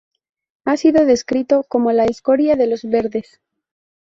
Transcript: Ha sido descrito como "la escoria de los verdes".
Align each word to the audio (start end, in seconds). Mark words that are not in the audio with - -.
Ha 0.65 0.77
sido 0.77 1.05
descrito 1.05 1.63
como 1.69 1.91
"la 1.91 2.05
escoria 2.05 2.55
de 2.55 2.65
los 2.65 2.81
verdes". 2.85 3.39